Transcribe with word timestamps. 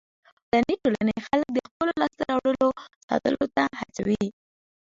مدني 0.53 0.75
ټولنې 0.83 1.15
خلک 1.27 1.47
د 1.53 1.57
خپلو 1.67 1.91
لاسته 2.01 2.21
راوړنو 2.29 2.67
ساتلو 3.05 3.45
ته 3.55 3.63
هڅوي. 3.79 4.23